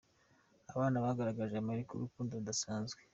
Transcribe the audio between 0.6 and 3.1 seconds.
Aba bana bagaragarije Amerika urukundo rudasanzwe.